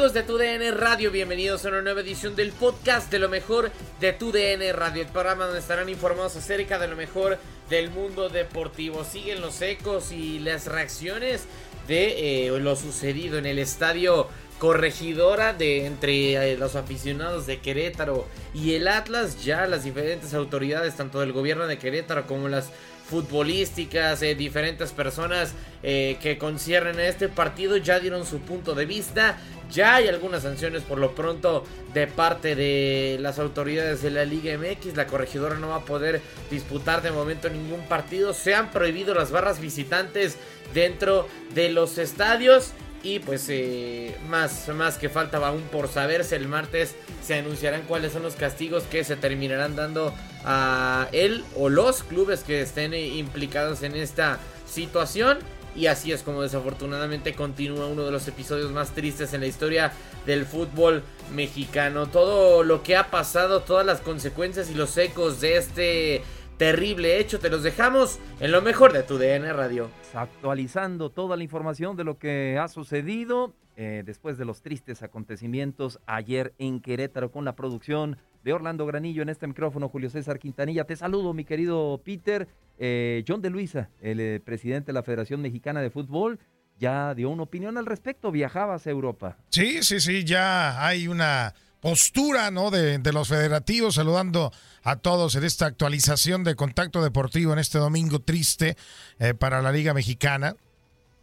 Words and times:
Amigos 0.00 0.14
de 0.14 0.22
TUDN 0.22 0.78
Radio? 0.78 1.10
Bienvenidos 1.10 1.66
a 1.66 1.68
una 1.68 1.82
nueva 1.82 2.00
edición 2.00 2.34
del 2.34 2.52
podcast 2.52 3.10
de 3.12 3.18
lo 3.18 3.28
mejor 3.28 3.70
de 4.00 4.14
TUDN 4.14 4.72
Radio, 4.72 5.02
el 5.02 5.08
programa 5.08 5.44
donde 5.44 5.60
estarán 5.60 5.90
informados 5.90 6.36
acerca 6.36 6.78
de 6.78 6.88
lo 6.88 6.96
mejor 6.96 7.36
del 7.68 7.90
mundo 7.90 8.30
deportivo. 8.30 9.04
Siguen 9.04 9.42
los 9.42 9.60
ecos 9.60 10.10
y 10.10 10.38
las 10.38 10.68
reacciones 10.68 11.44
de 11.86 12.46
eh, 12.46 12.60
lo 12.60 12.76
sucedido 12.76 13.36
en 13.36 13.44
el 13.44 13.58
estadio 13.58 14.28
corregidora 14.58 15.52
de 15.52 15.84
entre 15.84 16.52
eh, 16.52 16.56
los 16.56 16.76
aficionados 16.76 17.46
de 17.46 17.60
Querétaro 17.60 18.26
y 18.54 18.76
el 18.76 18.88
Atlas, 18.88 19.44
ya 19.44 19.66
las 19.66 19.84
diferentes 19.84 20.32
autoridades, 20.32 20.96
tanto 20.96 21.20
del 21.20 21.32
gobierno 21.32 21.66
de 21.66 21.76
Querétaro 21.76 22.26
como 22.26 22.48
las 22.48 22.70
futbolísticas, 23.10 24.22
eh, 24.22 24.36
diferentes 24.36 24.92
personas 24.92 25.52
eh, 25.82 26.16
que 26.22 26.38
conciernen 26.38 26.98
a 27.00 27.06
este 27.06 27.28
partido 27.28 27.76
ya 27.76 27.98
dieron 27.98 28.24
su 28.24 28.38
punto 28.38 28.74
de 28.74 28.86
vista. 28.86 29.36
Ya 29.70 29.96
hay 29.96 30.08
algunas 30.08 30.42
sanciones 30.42 30.82
por 30.82 30.98
lo 30.98 31.14
pronto 31.14 31.64
de 31.92 32.06
parte 32.06 32.54
de 32.54 33.18
las 33.20 33.38
autoridades 33.38 34.02
de 34.02 34.10
la 34.10 34.24
Liga 34.24 34.56
MX. 34.56 34.96
La 34.96 35.06
corregidora 35.06 35.56
no 35.56 35.68
va 35.68 35.76
a 35.76 35.84
poder 35.84 36.20
disputar 36.50 37.02
de 37.02 37.10
momento 37.10 37.48
ningún 37.48 37.80
partido. 37.82 38.32
Se 38.32 38.54
han 38.54 38.70
prohibido 38.70 39.14
las 39.14 39.30
barras 39.30 39.60
visitantes 39.60 40.36
dentro 40.72 41.28
de 41.54 41.70
los 41.70 41.98
estadios. 41.98 42.72
Y 43.02 43.20
pues 43.20 43.46
eh, 43.48 44.14
más, 44.28 44.68
más 44.68 44.98
que 44.98 45.08
falta 45.08 45.38
aún 45.38 45.62
por 45.72 45.88
saberse. 45.88 46.36
El 46.36 46.48
martes 46.48 46.94
se 47.22 47.34
anunciarán 47.34 47.82
cuáles 47.82 48.12
son 48.12 48.22
los 48.22 48.34
castigos 48.34 48.82
que 48.84 49.04
se 49.04 49.16
terminarán 49.16 49.74
dando 49.74 50.14
a 50.44 51.08
él 51.12 51.44
o 51.56 51.68
los 51.68 52.02
clubes 52.02 52.42
que 52.42 52.60
estén 52.60 52.92
eh, 52.92 53.06
implicados 53.06 53.82
en 53.82 53.96
esta 53.96 54.38
situación. 54.66 55.38
Y 55.74 55.86
así 55.86 56.12
es 56.12 56.22
como 56.22 56.42
desafortunadamente 56.42 57.34
continúa 57.34 57.86
uno 57.86 58.04
de 58.04 58.10
los 58.10 58.26
episodios 58.26 58.72
más 58.72 58.90
tristes 58.90 59.32
en 59.32 59.40
la 59.40 59.46
historia 59.46 59.92
del 60.26 60.44
fútbol 60.44 61.02
mexicano. 61.32 62.06
Todo 62.06 62.64
lo 62.64 62.82
que 62.82 62.96
ha 62.96 63.10
pasado, 63.10 63.60
todas 63.60 63.86
las 63.86 64.00
consecuencias 64.00 64.68
y 64.70 64.74
los 64.74 64.96
ecos 64.98 65.40
de 65.40 65.56
este 65.56 66.22
terrible 66.60 67.18
hecho, 67.18 67.38
te 67.38 67.48
los 67.48 67.62
dejamos 67.62 68.18
en 68.38 68.52
lo 68.52 68.60
mejor 68.60 68.92
de 68.92 69.02
tu 69.02 69.16
DN 69.16 69.50
Radio. 69.54 69.90
Actualizando 70.12 71.08
toda 71.08 71.34
la 71.38 71.42
información 71.42 71.96
de 71.96 72.04
lo 72.04 72.18
que 72.18 72.58
ha 72.60 72.68
sucedido 72.68 73.54
eh, 73.78 74.02
después 74.04 74.36
de 74.36 74.44
los 74.44 74.60
tristes 74.60 75.02
acontecimientos 75.02 76.00
ayer 76.04 76.52
en 76.58 76.80
Querétaro 76.80 77.32
con 77.32 77.46
la 77.46 77.56
producción 77.56 78.18
de 78.44 78.52
Orlando 78.52 78.84
Granillo 78.84 79.22
en 79.22 79.30
este 79.30 79.46
micrófono, 79.46 79.88
Julio 79.88 80.10
César 80.10 80.38
Quintanilla. 80.38 80.84
Te 80.84 80.96
saludo, 80.96 81.32
mi 81.32 81.46
querido 81.46 81.98
Peter. 82.04 82.46
Eh, 82.78 83.24
John 83.26 83.40
de 83.40 83.48
Luisa, 83.48 83.88
el 84.02 84.20
eh, 84.20 84.38
presidente 84.44 84.88
de 84.88 84.92
la 84.92 85.02
Federación 85.02 85.40
Mexicana 85.40 85.80
de 85.80 85.88
Fútbol, 85.88 86.38
ya 86.78 87.14
dio 87.14 87.30
una 87.30 87.44
opinión 87.44 87.78
al 87.78 87.86
respecto. 87.86 88.30
Viajaba 88.30 88.74
hacia 88.74 88.92
Europa. 88.92 89.38
Sí, 89.48 89.82
sí, 89.82 89.98
sí, 89.98 90.24
ya 90.24 90.86
hay 90.86 91.08
una 91.08 91.54
postura 91.80 92.50
¿no? 92.50 92.70
de, 92.70 93.00
los 93.12 93.28
federativos, 93.28 93.94
saludando 93.94 94.52
a 94.82 94.96
todos 94.96 95.34
en 95.34 95.44
esta 95.44 95.66
actualización 95.66 96.44
de 96.44 96.54
Contacto 96.54 97.02
Deportivo 97.02 97.52
en 97.52 97.58
este 97.58 97.78
domingo 97.78 98.20
triste 98.20 98.76
eh, 99.18 99.34
para 99.34 99.62
la 99.62 99.72
Liga 99.72 99.94
Mexicana. 99.94 100.56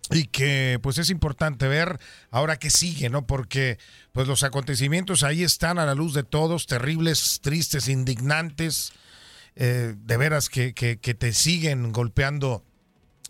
Y 0.09 0.28
que 0.28 0.79
pues 0.81 1.00
es 1.00 1.09
importante 1.09 1.68
ver 1.68 2.00
ahora 2.31 2.57
que 2.57 2.69
sigue, 2.69 3.09
¿no? 3.09 3.28
Porque 3.28 3.78
pues 4.13 4.25
los 4.25 4.44
acontecimientos 4.44 5.22
ahí 5.22 5.44
están 5.44 5.79
a 5.79 5.85
la 5.85 5.95
luz 5.95 6.13
de 6.13 6.23
todos, 6.23 6.66
terribles, 6.66 7.41
tristes, 7.41 7.89
indignantes, 7.89 8.94
eh, 9.57 9.95
de 9.97 10.18
veras 10.18 10.47
que, 10.47 10.74
que, 10.74 10.95
te 10.95 11.34
siguen 11.34 11.91
golpeando 11.91 12.63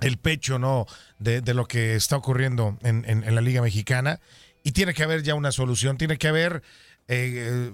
el 0.02 0.18
pecho, 0.20 0.60
¿no? 0.60 0.86
De, 1.18 1.42
lo 1.56 1.68
que 1.68 1.96
está 1.96 2.16
ocurriendo 2.16 2.78
en, 2.84 3.06
en, 3.08 3.24
en 3.24 3.34
la 3.34 3.42
Liga 3.42 3.64
Mexicana. 3.64 4.20
Y 4.62 4.74
tiene 4.74 4.94
que 4.94 5.02
haber 5.02 5.24
ya 5.24 5.34
una 5.34 5.52
solución, 5.52 5.98
tiene 5.98 6.18
que 6.18 6.28
haber 6.28 6.62
eh, 7.08 7.72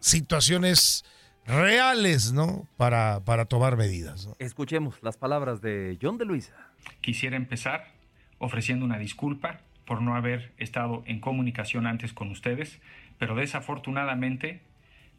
situaciones 0.00 1.04
reales, 1.46 2.32
¿no? 2.32 2.66
Para, 2.76 3.20
para 3.24 3.44
tomar 3.46 3.76
medidas. 3.76 4.26
¿no? 4.26 4.36
Escuchemos 4.38 4.96
las 5.02 5.16
palabras 5.16 5.60
de 5.60 5.98
John 6.00 6.18
de 6.18 6.24
Luisa. 6.24 6.54
Quisiera 7.00 7.36
empezar 7.36 7.92
ofreciendo 8.38 8.84
una 8.84 8.98
disculpa 8.98 9.60
por 9.84 10.02
no 10.02 10.14
haber 10.14 10.52
estado 10.58 11.02
en 11.06 11.20
comunicación 11.20 11.86
antes 11.86 12.12
con 12.12 12.30
ustedes, 12.30 12.80
pero 13.18 13.34
desafortunadamente 13.34 14.62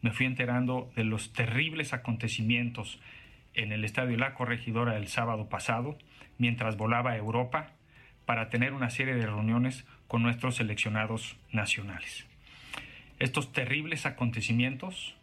me 0.02 0.12
fui 0.12 0.26
enterando 0.26 0.90
de 0.96 1.04
los 1.04 1.32
terribles 1.32 1.92
acontecimientos 1.92 3.00
en 3.54 3.72
el 3.72 3.84
Estadio 3.84 4.16
La 4.16 4.34
Corregidora 4.34 4.96
el 4.96 5.08
sábado 5.08 5.48
pasado, 5.48 5.96
mientras 6.38 6.76
volaba 6.76 7.12
a 7.12 7.16
Europa 7.16 7.70
para 8.26 8.50
tener 8.50 8.72
una 8.72 8.90
serie 8.90 9.14
de 9.14 9.26
reuniones 9.26 9.84
con 10.08 10.22
nuestros 10.22 10.56
seleccionados 10.56 11.36
nacionales. 11.52 12.26
Estos 13.18 13.52
terribles 13.52 14.04
acontecimientos 14.04 15.16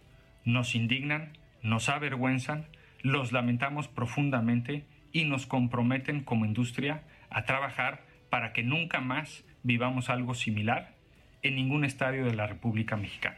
nos 0.46 0.74
indignan, 0.74 1.38
nos 1.62 1.90
avergüenzan, 1.90 2.66
los 3.02 3.32
lamentamos 3.32 3.88
profundamente 3.88 4.86
y 5.12 5.26
nos 5.26 5.46
comprometen 5.46 6.24
como 6.24 6.46
industria 6.46 7.04
a 7.30 7.46
trabajar 7.46 8.04
para 8.32 8.52
que 8.52 8.64
nunca 8.64 9.00
más 9.00 9.46
vivamos 9.62 10.10
algo 10.10 10.34
similar 10.34 10.96
en 11.44 11.56
ningún 11.56 11.86
estadio 11.86 12.26
de 12.26 12.34
la 12.34 12.48
República 12.48 12.98
Mexicana. 12.98 13.38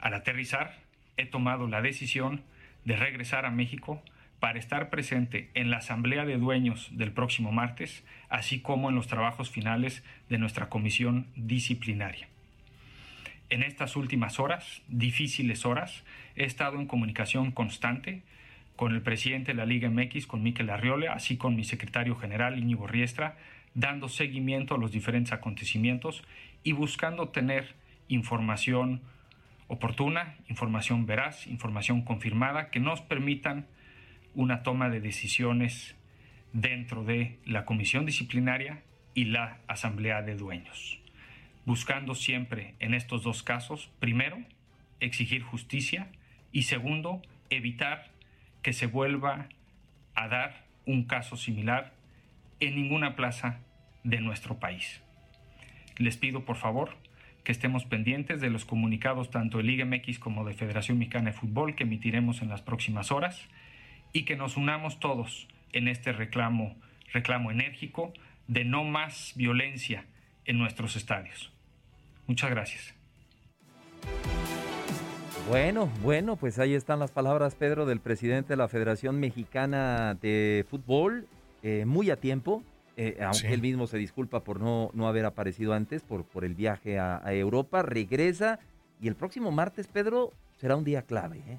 Al 0.00 0.14
aterrizar, 0.14 0.74
he 1.16 1.26
tomado 1.26 1.68
la 1.68 1.80
decisión 1.80 2.42
de 2.84 2.96
regresar 2.96 3.46
a 3.46 3.50
México 3.50 4.02
para 4.40 4.58
estar 4.58 4.90
presente 4.90 5.52
en 5.54 5.70
la 5.70 5.76
Asamblea 5.76 6.24
de 6.24 6.38
Dueños 6.38 6.88
del 6.90 7.12
próximo 7.12 7.52
martes, 7.52 8.04
así 8.28 8.60
como 8.60 8.88
en 8.88 8.96
los 8.96 9.06
trabajos 9.06 9.48
finales 9.48 10.02
de 10.28 10.38
nuestra 10.38 10.68
comisión 10.68 11.28
disciplinaria. 11.36 12.31
En 13.52 13.62
estas 13.62 13.96
últimas 13.96 14.40
horas, 14.40 14.80
difíciles 14.88 15.66
horas, 15.66 16.04
he 16.36 16.44
estado 16.44 16.80
en 16.80 16.86
comunicación 16.86 17.50
constante 17.50 18.22
con 18.76 18.94
el 18.94 19.02
presidente 19.02 19.52
de 19.52 19.58
la 19.58 19.66
Liga 19.66 19.90
MX, 19.90 20.26
con 20.26 20.42
Miquel 20.42 20.70
Arriole, 20.70 21.08
así 21.08 21.36
con 21.36 21.54
mi 21.54 21.62
secretario 21.62 22.16
general 22.16 22.58
Íñigo 22.58 22.86
Riestra, 22.86 23.36
dando 23.74 24.08
seguimiento 24.08 24.74
a 24.74 24.78
los 24.78 24.90
diferentes 24.90 25.34
acontecimientos 25.34 26.24
y 26.64 26.72
buscando 26.72 27.28
tener 27.28 27.74
información 28.08 29.02
oportuna, 29.68 30.36
información 30.48 31.04
veraz, 31.04 31.46
información 31.46 32.00
confirmada 32.00 32.70
que 32.70 32.80
nos 32.80 33.02
permitan 33.02 33.66
una 34.34 34.62
toma 34.62 34.88
de 34.88 35.02
decisiones 35.02 35.94
dentro 36.54 37.04
de 37.04 37.38
la 37.44 37.66
comisión 37.66 38.06
disciplinaria 38.06 38.82
y 39.12 39.26
la 39.26 39.58
asamblea 39.66 40.22
de 40.22 40.36
dueños, 40.36 41.01
buscando 41.64 42.14
siempre 42.14 42.74
en 42.80 42.94
estos 42.94 43.22
dos 43.22 43.42
casos, 43.42 43.90
primero, 43.98 44.38
exigir 45.00 45.42
justicia 45.42 46.08
y 46.52 46.62
segundo, 46.62 47.22
evitar 47.50 48.10
que 48.62 48.72
se 48.72 48.86
vuelva 48.86 49.48
a 50.14 50.28
dar 50.28 50.66
un 50.86 51.04
caso 51.04 51.36
similar 51.36 51.92
en 52.60 52.74
ninguna 52.76 53.16
plaza 53.16 53.60
de 54.04 54.20
nuestro 54.20 54.58
país. 54.58 55.00
Les 55.96 56.16
pido 56.16 56.44
por 56.44 56.56
favor 56.56 56.96
que 57.44 57.52
estemos 57.52 57.84
pendientes 57.84 58.40
de 58.40 58.50
los 58.50 58.64
comunicados 58.64 59.30
tanto 59.30 59.58
de 59.58 59.64
Liga 59.64 59.84
MX 59.84 60.18
como 60.18 60.44
de 60.44 60.54
Federación 60.54 60.98
Mexicana 60.98 61.30
de 61.30 61.36
Fútbol 61.36 61.74
que 61.74 61.84
emitiremos 61.84 62.42
en 62.42 62.48
las 62.48 62.62
próximas 62.62 63.10
horas 63.10 63.48
y 64.12 64.24
que 64.24 64.36
nos 64.36 64.56
unamos 64.56 65.00
todos 65.00 65.48
en 65.72 65.88
este 65.88 66.12
reclamo, 66.12 66.76
reclamo 67.12 67.50
enérgico 67.50 68.12
de 68.46 68.64
no 68.64 68.84
más 68.84 69.32
violencia 69.36 70.04
en 70.44 70.58
nuestros 70.58 70.96
estadios. 70.96 71.52
Muchas 72.26 72.50
gracias. 72.50 72.94
Bueno, 75.48 75.86
bueno, 76.02 76.36
pues 76.36 76.58
ahí 76.58 76.74
están 76.74 77.00
las 77.00 77.10
palabras, 77.10 77.54
Pedro, 77.54 77.84
del 77.84 78.00
presidente 78.00 78.50
de 78.50 78.56
la 78.56 78.68
Federación 78.68 79.18
Mexicana 79.18 80.14
de 80.20 80.64
Fútbol, 80.70 81.26
eh, 81.62 81.84
muy 81.84 82.10
a 82.10 82.16
tiempo, 82.16 82.62
eh, 82.96 83.18
aunque 83.20 83.52
él 83.52 83.60
mismo 83.60 83.86
se 83.86 83.98
disculpa 83.98 84.44
por 84.44 84.60
no, 84.60 84.90
no 84.94 85.08
haber 85.08 85.24
aparecido 85.24 85.72
antes, 85.72 86.02
por, 86.02 86.24
por 86.24 86.44
el 86.44 86.54
viaje 86.54 86.98
a, 86.98 87.20
a 87.24 87.34
Europa, 87.34 87.82
regresa 87.82 88.60
y 89.00 89.08
el 89.08 89.16
próximo 89.16 89.50
martes, 89.50 89.88
Pedro, 89.88 90.32
será 90.60 90.76
un 90.76 90.84
día 90.84 91.02
clave. 91.02 91.38
¿eh? 91.38 91.58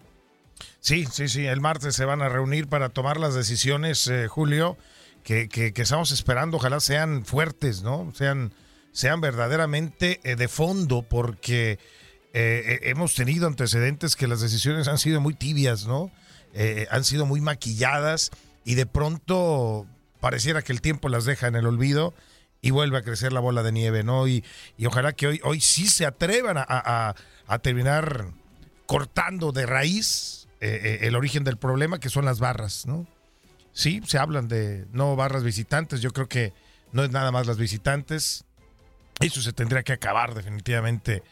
Sí, 0.79 1.06
sí, 1.12 1.27
sí. 1.27 1.45
El 1.45 1.59
martes 1.59 1.95
se 1.95 2.06
van 2.06 2.21
a 2.21 2.29
reunir 2.29 2.68
para 2.68 2.89
tomar 2.89 3.19
las 3.19 3.36
decisiones, 3.36 4.07
eh, 4.07 4.27
Julio, 4.27 4.77
que, 5.24 5.50
que, 5.50 5.74
estamos 5.75 6.12
esperando. 6.12 6.57
Ojalá 6.57 6.79
sean 6.79 7.25
fuertes, 7.25 7.83
¿no? 7.83 8.12
Sean, 8.15 8.53
sean 8.94 9.19
verdaderamente 9.19 10.22
eh, 10.24 10.38
de 10.38 10.48
fondo, 10.48 11.01
porque 11.01 11.78
eh, 12.34 12.80
hemos 12.84 13.13
tenido 13.13 13.48
antecedentes 13.48 14.16
que 14.16 14.28
las 14.28 14.40
decisiones 14.40 14.88
han 14.88 14.98
sido 14.98 15.19
muy 15.19 15.34
tibias, 15.34 15.86
¿no? 15.86 16.12
han 16.92 17.04
sido 17.04 17.25
muy 17.25 17.42
maquilladas 17.42 18.30
y 18.63 18.75
de 18.75 18.86
pronto 18.86 19.88
pareciera 20.19 20.62
que 20.62 20.72
el 20.72 20.81
tiempo 20.81 21.10
las 21.10 21.25
deja 21.25 21.48
en 21.48 21.56
el 21.56 21.66
olvido 21.66 22.13
y 22.63 22.72
vuelve 22.72 22.98
a 22.98 23.01
crecer 23.01 23.34
la 23.34 23.42
bola 23.42 23.62
de 23.62 23.74
nieve, 23.74 24.04
¿no? 24.04 24.25
Y, 24.25 24.44
y 24.78 24.86
ojalá 24.86 25.12
que 25.12 25.28
hoy, 25.28 25.42
hoy 25.44 25.60
sí 25.60 25.86
se 25.88 26.06
atrevan 26.06 26.56
a, 26.57 27.13
a, 27.46 27.60
terminar 27.60 28.28
cortando 28.86 29.51
de 29.51 29.66
raíz 29.66 30.48
eh, 30.62 30.80
eh, 30.81 31.07
el 31.07 31.18
origen 31.18 31.44
del 31.44 31.57
problema, 31.57 32.00
que 32.00 32.10
son 32.10 32.24
las 32.24 32.39
barras, 32.39 32.86
¿no? 32.86 33.06
Sí, 33.74 34.01
se 34.07 34.18
hablan 34.18 34.48
de 34.48 34.86
no 34.94 35.18
barras 35.18 35.44
visitantes, 35.44 36.00
yo 36.00 36.12
creo 36.12 36.30
que 36.30 36.54
no 36.94 37.04
es 37.04 37.12
nada 37.12 37.31
más 37.31 37.48
las 37.48 37.57
visitantes, 37.57 38.46
eso 39.19 39.42
se 39.42 39.54
tendría 39.54 39.83
que 39.83 39.94
acabar 39.94 40.33
definitivamente, 40.33 41.24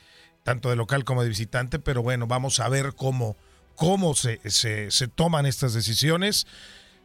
tanto 0.44 0.69
de 0.69 0.75
local 0.75 1.04
como 1.04 1.24
de 1.24 1.30
visitante, 1.30 1.80
pero 1.80 2.01
bueno, 2.04 2.28
vamos 2.28 2.60
a 2.60 2.69
ver 2.69 2.94
cómo, 2.95 3.36
cómo 3.75 4.16
se, 4.16 4.39
se, 4.50 4.92
se 4.92 5.07
toman 5.07 5.45
estas 5.45 5.74
decisiones, 5.74 6.48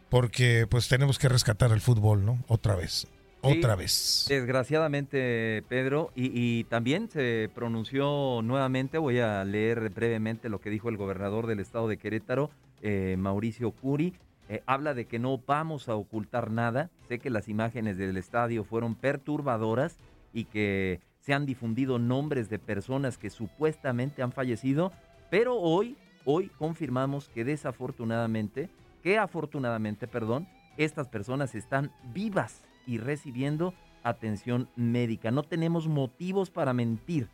porque 0.09 0.67
pues 0.69 0.89
tenemos 0.89 1.19
que 1.19 1.29
rescatar 1.29 1.73
el 1.73 1.81
fútbol, 1.81 2.25
¿no? 2.25 2.43
Otra 2.49 2.77
vez 2.77 3.09
otra 3.47 3.77
vez. 3.77 4.27
Desgraciadamente, 4.29 5.63
Pedro, 5.69 6.11
y, 6.15 6.65
también 6.65 7.09
se 7.09 7.51
pronunció 7.55 8.41
nuevamente, 8.43 8.99
voy 8.99 9.21
a 9.21 9.45
leer 9.45 9.91
brevemente 9.91 10.49
lo 10.49 10.61
que 10.61 10.71
dijo 10.71 10.89
el 10.89 10.97
gobernador 10.97 11.47
del 11.47 11.61
estado 11.61 11.89
de 11.89 11.97
Querétaro, 11.97 12.51
eh, 12.83 13.17
Mauricio 13.19 13.71
Curi. 13.71 14.15
Eh, 14.49 14.63
habla 14.67 14.95
de 14.95 15.07
que 15.07 15.19
no 15.19 15.39
vamos 15.39 15.89
a 15.89 15.97
ocultar 15.97 16.51
nada. 16.51 16.91
Sé 17.09 17.19
que 17.19 17.31
las 17.31 17.49
imágenes 17.49 17.99
del 17.99 18.17
estadio 18.17 18.65
fueron 18.65 18.95
perturbadoras 18.95 19.97
y 20.37 20.45
que 20.45 21.01
se 21.21 21.33
han 21.33 21.47
difundido 21.47 21.99
nombres 21.99 22.51
de 22.51 22.59
personas 22.59 23.17
que 23.17 23.31
supuestamente 23.31 24.23
han 24.23 24.33
fallecido, 24.33 24.93
pero 25.31 25.57
hoy, 25.57 25.97
hoy 26.27 26.49
confirmamos 26.59 27.31
que 27.31 27.43
desafortunadamente, 27.43 28.69
que 29.03 29.17
afortunadamente, 29.17 30.07
perdón, 30.07 30.47
estas 30.77 31.09
personas 31.09 31.55
están 31.55 31.91
vivas 32.13 32.63
y 32.87 32.99
recibiendo 32.99 33.73
atención 34.03 34.69
médica. 34.77 35.31
No 35.31 35.43
tenemos 35.43 35.89
motivos 35.89 36.51
para 36.51 36.75
mentir. 36.75 37.29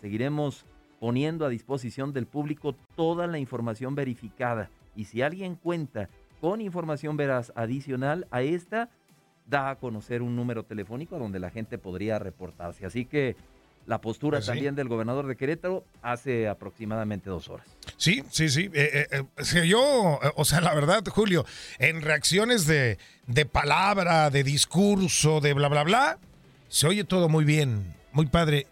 Seguiremos 0.00 0.66
poniendo 0.98 1.46
a 1.46 1.50
disposición 1.50 2.12
del 2.12 2.26
público 2.26 2.74
toda 2.96 3.28
la 3.28 3.38
información 3.38 3.94
verificada. 3.94 4.68
Y 4.96 5.04
si 5.04 5.22
alguien 5.22 5.54
cuenta 5.54 6.10
con 6.40 6.60
información 6.60 7.16
veraz 7.16 7.52
adicional 7.54 8.26
a 8.32 8.42
esta, 8.42 8.90
da 9.48 9.70
a 9.70 9.76
conocer 9.76 10.22
un 10.22 10.36
número 10.36 10.64
telefónico 10.64 11.18
donde 11.18 11.38
la 11.38 11.50
gente 11.50 11.78
podría 11.78 12.18
reportarse. 12.18 12.86
Así 12.86 13.06
que 13.06 13.36
la 13.86 14.00
postura 14.02 14.38
pues 14.38 14.46
también 14.46 14.74
del 14.74 14.88
gobernador 14.88 15.26
de 15.26 15.36
Querétaro 15.36 15.84
hace 16.02 16.46
aproximadamente 16.46 17.30
dos 17.30 17.48
horas. 17.48 17.66
Sí, 17.96 18.22
sí, 18.30 18.50
sí. 18.50 18.70
Eh, 18.74 19.06
eh, 19.10 19.22
eh 19.36 19.66
yo, 19.66 20.20
o 20.36 20.44
sea, 20.44 20.60
la 20.60 20.74
verdad, 20.74 21.02
Julio, 21.08 21.46
en 21.78 22.02
reacciones 22.02 22.66
de, 22.66 22.98
de 23.26 23.46
palabra, 23.46 24.28
de 24.28 24.44
discurso, 24.44 25.40
de 25.40 25.54
bla, 25.54 25.68
bla, 25.68 25.84
bla, 25.84 26.18
se 26.68 26.86
oye 26.86 27.04
todo 27.04 27.30
muy 27.30 27.46
bien, 27.46 27.94
muy 28.12 28.26
padre. 28.26 28.66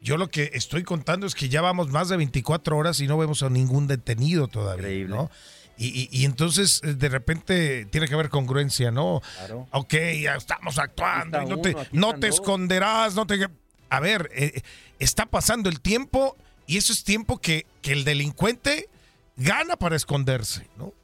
Yo 0.00 0.16
lo 0.16 0.28
que 0.28 0.50
estoy 0.54 0.82
contando 0.82 1.26
es 1.26 1.34
que 1.34 1.50
ya 1.50 1.60
vamos 1.60 1.90
más 1.90 2.08
de 2.08 2.16
24 2.16 2.76
horas 2.76 2.98
y 3.00 3.06
no 3.06 3.18
vemos 3.18 3.42
a 3.42 3.50
ningún 3.50 3.86
detenido 3.86 4.48
todavía, 4.48 4.86
Increíble. 4.88 5.14
¿no? 5.14 5.30
Y, 5.78 6.08
y, 6.12 6.24
entonces 6.26 6.80
eh, 6.84 6.94
de 6.94 7.08
repente 7.08 7.86
tiene 7.86 8.06
que 8.06 8.14
haber 8.14 8.28
congruencia, 8.28 8.90
¿no? 8.90 9.20
Claro. 9.38 9.66
Ok, 9.72 9.94
ya 10.20 10.36
estamos 10.36 10.78
actuando, 10.78 11.42
no 11.42 11.60
te, 11.60 11.74
no 11.92 12.14
te 12.14 12.28
esconderás, 12.28 13.14
no 13.14 13.26
te 13.26 13.48
a 13.92 14.00
ver, 14.00 14.30
eh, 14.34 14.62
está 14.98 15.26
pasando 15.26 15.68
el 15.68 15.82
tiempo 15.82 16.34
y 16.66 16.78
eso 16.78 16.94
es 16.94 17.04
tiempo 17.04 17.38
que, 17.38 17.66
el 17.82 18.04
delincuente 18.04 18.88
gana 19.36 19.76
para 19.76 19.96
esconderse, 19.96 20.66
¿no? 20.78 20.94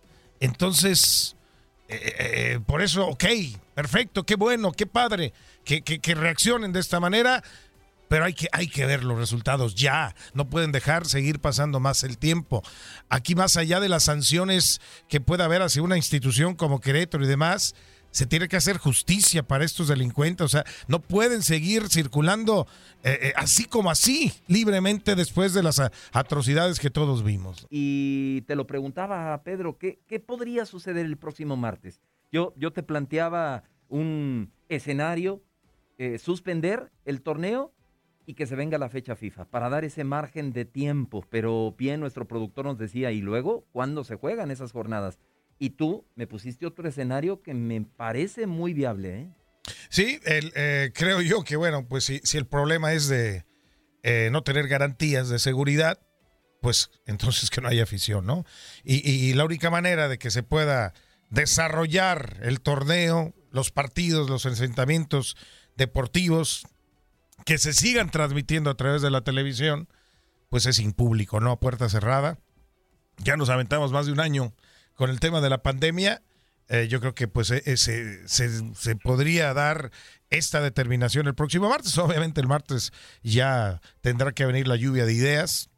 Entonces, 0.41 1.37
eh, 1.89 2.15
eh, 2.19 2.61
por 2.65 2.81
eso, 2.81 3.07
ok, 3.07 3.25
perfecto, 3.75 4.25
qué 4.25 4.37
bueno, 4.37 4.73
qué 4.73 4.87
padre 4.87 5.35
que, 5.67 5.83
que, 5.83 6.15
reaccionen 6.15 6.73
de 6.73 6.81
esta 6.81 6.99
manera, 6.99 7.45
pero 8.09 8.25
hay 8.25 8.35
que, 8.35 8.49
hay 8.53 8.69
que 8.69 8.87
ver 8.87 9.05
los 9.05 9.19
resultados 9.19 9.75
ya. 9.75 10.15
No 10.35 10.49
pueden 10.49 10.73
dejar 10.73 11.07
seguir 11.07 11.41
pasando 11.41 11.81
más 11.81 12.03
el 12.05 12.19
tiempo. 12.19 12.63
Aquí, 13.09 13.35
más 13.35 13.57
allá 13.57 13.81
de 13.81 13.89
las 13.89 14.05
sanciones 14.05 14.81
que 15.09 15.21
pueda 15.21 15.45
haber 15.45 15.63
hacia 15.63 15.83
una 15.83 15.97
institución 15.97 16.55
como 16.55 16.81
Querétaro 16.81 17.25
y 17.25 17.29
demás, 17.29 17.75
se 18.11 18.27
tiene 18.27 18.49
que 18.49 18.57
hacer 18.57 18.79
justicia 18.79 19.43
para 19.43 19.65
estos 19.65 19.89
delincuentes. 19.89 20.45
O 20.45 20.49
sea, 20.49 20.65
no 20.87 21.01
pueden 21.01 21.43
seguir 21.43 21.89
circulando 21.89 22.67
eh, 23.05 23.19
eh, 23.23 23.33
así 23.37 23.65
como 23.65 23.91
así, 23.91 24.33
libremente 24.47 25.15
después 25.15 25.53
de 25.53 25.63
las 25.63 25.81
atrocidades 26.13 26.81
que 26.81 26.91
todos 26.91 27.23
vimos. 27.23 27.67
Y 27.71 28.43
te 28.43 28.57
lo 28.57 28.67
preguntaba, 28.67 29.41
Pedro, 29.43 29.79
¿qué, 29.79 30.01
qué 30.07 30.21
podría 30.21 30.65
suceder 30.65 31.07
el 31.07 31.17
próximo 31.17 31.57
martes? 31.57 32.01
Yo, 32.33 32.55
yo 32.57 32.73
te 32.73 32.83
planteaba 32.83 33.65
un 33.89 34.53
escenario, 34.69 35.43
eh, 35.97 36.19
suspender 36.19 36.91
el 37.05 37.23
torneo 37.23 37.73
y 38.29 38.35
que 38.35 38.47
se 38.47 38.57
venga 38.57 38.77
la 38.77 38.91
fecha 38.91 39.17
FIFA 39.17 39.47
para 39.47 39.71
dar 39.71 39.87
ese 39.87 40.05
margen 40.05 40.53
de 40.53 40.67
tiempo. 40.67 41.25
Pero 41.31 41.75
bien, 41.79 41.99
nuestro 41.99 42.29
productor 42.29 42.67
nos 42.67 42.77
decía, 42.77 43.11
¿y 43.11 43.23
luego 43.23 43.67
cuándo 43.73 44.05
se 44.05 44.17
juegan 44.17 44.51
esas 44.51 44.71
jornadas? 44.71 45.19
Y 45.59 45.71
tú 45.71 46.07
me 46.15 46.27
pusiste 46.27 46.67
otro 46.67 46.87
escenario 46.87 47.41
que 47.41 47.55
me 47.55 47.81
parece 47.81 48.47
muy 48.47 48.75
viable. 48.75 49.21
¿eh? 49.21 49.29
Sí, 49.89 50.21
eh, 50.27 50.91
creo 50.95 51.23
yo 51.23 51.43
que, 51.43 51.57
bueno, 51.57 51.89
pues 51.89 52.05
si, 52.05 52.21
si 52.23 52.37
el 52.37 52.47
problema 52.47 52.93
es 52.93 53.09
de 53.09 53.47
eh, 54.03 54.29
no 54.31 54.43
tener 54.43 54.69
garantías 54.69 55.31
de 55.31 55.39
seguridad, 55.39 55.99
pues 56.61 56.91
entonces 57.07 57.49
que 57.49 57.63
no 57.63 57.69
haya 57.69 57.85
afición, 57.85 58.27
¿no? 58.27 58.45
Y, 58.85 59.11
y, 59.11 59.33
la 59.33 59.47
única 59.47 59.71
manera 59.71 60.07
de 60.07 60.19
que 60.19 60.31
se 60.31 60.43
pueda 60.43 60.93
desarrollar 61.31 62.41
el 62.43 62.61
torneo, 62.61 63.33
los 63.53 63.71
partidos, 63.71 64.29
los 64.29 64.45
enfrentamientos 64.45 65.35
deportivos, 65.77 66.67
que 67.45 67.59
se 67.59 67.73
sigan 67.73 68.11
transmitiendo 68.11 68.71
a 68.71 68.77
través 68.77 69.03
de 69.03 69.11
la 69.11 69.23
televisión, 69.23 69.89
pues 70.49 70.67
es 70.67 70.77
sin 70.77 70.93
público, 70.93 71.41
¿no? 71.41 71.53
A 71.53 71.61
puerta 71.61 71.89
cerrada. 71.89 72.39
Ya 73.19 73.37
nos 73.37 73.51
aventamos 73.51 73.93
más 73.93 74.07
de 74.07 74.13
un 74.13 74.21
año 74.21 74.53
con 74.95 75.11
el 75.11 75.21
tema 75.21 75.41
de 75.41 75.51
la 75.51 75.63
pandemia, 75.63 76.23
eh, 76.69 76.87
yo 76.89 77.01
creo 77.01 77.15
que 77.15 77.29
pues 77.29 77.51
eh, 77.51 77.77
se, 77.79 78.27
se, 78.27 78.97
podría 78.97 79.55
dar 79.55 79.91
esta 80.29 80.61
determinación 80.61 81.27
el 81.27 81.35
próximo 81.35 81.69
martes. 81.69 81.97
Obviamente 81.99 82.41
el 82.41 82.47
martes 82.47 82.93
ya 83.23 83.81
tendrá 84.03 84.33
que 84.33 84.45
venir 84.45 84.69
la 84.69 84.77
lluvia 84.77 85.07
de 85.07 85.15
ideas 85.15 85.71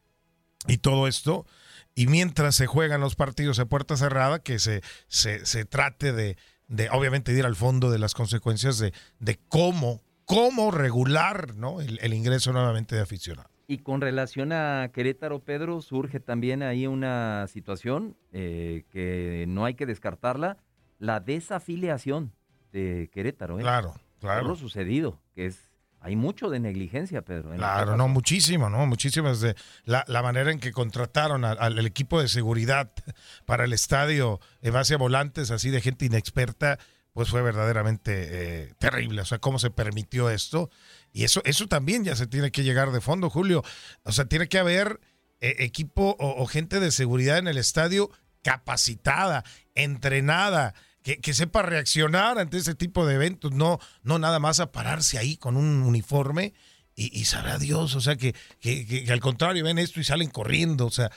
y 0.66 0.78
todo 0.78 1.06
esto. 1.06 1.46
Y 1.94 2.06
mientras 2.06 2.56
se 2.56 2.66
juegan 2.66 3.00
los 3.00 3.14
partidos 3.14 3.58
a 3.58 3.66
puerta 3.66 3.96
cerrada, 3.96 4.40
que 4.40 4.58
se, 4.58 4.82
se, 5.06 5.46
se 5.46 5.64
trate 5.64 6.12
de, 6.12 6.36
de, 6.66 6.88
obviamente, 6.90 7.32
ir 7.32 7.46
al 7.46 7.56
fondo 7.56 7.90
de 7.90 7.98
las 7.98 8.14
consecuencias 8.14 8.78
de, 8.78 8.92
de 9.18 9.38
cómo, 9.48 10.02
cómo 10.30 10.70
regular 10.70 11.56
¿no? 11.56 11.80
el, 11.80 12.14
ingreso 12.14 12.52
nuevamente 12.52 12.94
de 12.94 13.02
aficionados. 13.02 13.50
Y 13.66 13.78
con 13.78 14.00
relación 14.00 14.52
a 14.52 14.90
Querétaro, 14.92 15.40
Pedro, 15.40 15.80
surge 15.80 16.20
también 16.20 16.62
ahí 16.62 16.86
una 16.86 17.46
situación 17.48 18.16
eh, 18.32 18.84
que 18.90 19.44
no 19.48 19.64
hay 19.64 19.74
que 19.74 19.86
descartarla 19.86 20.56
la 20.98 21.18
desafiliación 21.18 22.32
de 22.72 23.10
Querétaro. 23.12 23.58
¿eh? 23.58 23.62
Claro, 23.62 23.94
claro. 24.20 24.46
lo 24.46 24.56
sucedido, 24.56 25.20
que 25.34 25.46
es 25.46 25.70
hay 26.02 26.16
mucho 26.16 26.48
de 26.48 26.60
negligencia, 26.60 27.20
Pedro. 27.22 27.54
Claro, 27.56 27.96
no, 27.96 28.08
muchísimo, 28.08 28.70
¿no? 28.70 28.86
Muchísimo 28.86 29.34
de 29.34 29.54
la, 29.84 30.02
la 30.08 30.22
manera 30.22 30.50
en 30.50 30.58
que 30.58 30.72
contrataron 30.72 31.44
al, 31.44 31.86
equipo 31.86 32.22
de 32.22 32.28
seguridad 32.28 32.90
para 33.44 33.64
el 33.64 33.74
estadio 33.74 34.40
en 34.62 34.72
base 34.72 34.94
a 34.94 34.96
volantes 34.96 35.50
así 35.50 35.68
de 35.68 35.82
gente 35.82 36.06
inexperta, 36.06 36.78
pues 37.12 37.28
fue 37.28 37.42
verdaderamente 37.42 38.12
eh, 38.14 38.74
terrible. 38.78 39.22
O 39.22 39.24
sea, 39.24 39.38
cómo 39.38 39.58
se 39.58 39.70
permitió 39.70 40.30
esto. 40.30 40.70
Y 41.12 41.24
eso, 41.24 41.42
eso 41.44 41.66
también 41.66 42.04
ya 42.04 42.16
se 42.16 42.26
tiene 42.26 42.50
que 42.50 42.62
llegar 42.62 42.92
de 42.92 43.00
fondo, 43.00 43.30
Julio. 43.30 43.62
O 44.04 44.12
sea, 44.12 44.26
tiene 44.26 44.48
que 44.48 44.58
haber 44.58 45.00
eh, 45.40 45.56
equipo 45.58 46.16
o 46.18 46.46
gente 46.46 46.80
de 46.80 46.90
seguridad 46.90 47.38
en 47.38 47.48
el 47.48 47.58
estadio 47.58 48.10
capacitada, 48.42 49.44
entrenada, 49.74 50.74
que, 51.02 51.34
sepa 51.34 51.62
reaccionar 51.62 52.38
ante 52.38 52.58
ese 52.58 52.74
tipo 52.74 53.06
de 53.06 53.14
eventos, 53.14 53.52
no, 53.52 53.78
no 54.02 54.18
nada 54.18 54.38
más 54.38 54.60
a 54.60 54.70
pararse 54.70 55.18
ahí 55.18 55.36
con 55.36 55.56
un 55.56 55.82
uniforme 55.82 56.52
y, 56.94 57.18
y 57.18 57.24
sabrá 57.24 57.58
Dios, 57.58 57.94
o 57.94 58.00
sea, 58.00 58.16
que, 58.16 58.34
que, 58.60 59.06
al 59.10 59.20
contrario 59.20 59.64
ven 59.64 59.78
esto 59.78 60.00
y 60.00 60.04
salen 60.04 60.28
corriendo, 60.28 60.86
o 60.86 60.90
sea, 60.90 61.10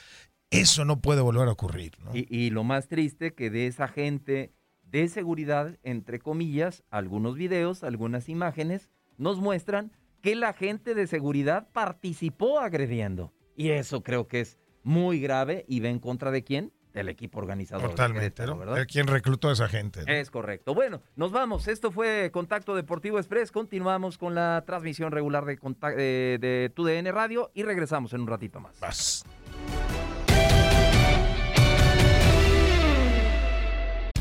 eso 0.49 0.85
no 0.85 1.01
puede 1.01 1.21
volver 1.21 1.47
a 1.47 1.51
ocurrir. 1.51 1.97
Y, 2.13 2.27
y, 2.33 2.49
lo 2.49 2.63
más 2.63 2.87
triste 2.87 3.33
que 3.33 3.49
de 3.49 3.67
esa 3.67 3.87
gente 3.87 4.53
de 4.93 5.07
seguridad, 5.07 5.79
entre 5.81 6.19
comillas, 6.19 6.83
algunos 6.91 7.35
videos, 7.35 7.83
algunas 7.83 8.29
imágenes, 8.29 8.89
nos 9.17 9.39
muestran 9.39 9.91
que 10.21 10.35
la 10.35 10.53
gente 10.53 10.93
de 10.93 11.07
seguridad 11.07 11.67
participó 11.73 12.59
agrediendo. 12.59 13.33
Y 13.57 13.69
eso 13.69 14.03
creo 14.03 14.27
que 14.27 14.41
es 14.41 14.59
muy 14.83 15.19
grave 15.19 15.65
y 15.67 15.79
va 15.79 15.89
en 15.89 15.99
contra 15.99 16.31
de 16.31 16.43
quién? 16.43 16.71
del 16.93 17.09
equipo 17.09 17.39
organizador. 17.39 17.89
Totalmente, 17.89 18.45
¿no? 18.45 18.55
¿verdad? 18.55 18.85
quien 18.87 19.07
reclutó 19.07 19.49
a 19.49 19.53
esa 19.53 19.67
gente. 19.67 20.03
Es 20.05 20.29
correcto. 20.29 20.75
Bueno, 20.75 21.01
nos 21.15 21.31
vamos. 21.31 21.67
Esto 21.67 21.89
fue 21.89 22.29
Contacto 22.31 22.75
Deportivo 22.75 23.17
Express. 23.17 23.51
Continuamos 23.51 24.19
con 24.19 24.35
la 24.35 24.63
transmisión 24.63 25.11
regular 25.11 25.43
de, 25.43 25.55
de, 25.55 26.37
de 26.39 26.71
TUDN 26.71 27.11
Radio 27.11 27.49
y 27.55 27.63
regresamos 27.63 28.13
en 28.13 28.21
un 28.21 28.27
ratito 28.27 28.59
más. 28.59 28.79
Vas. 28.79 29.25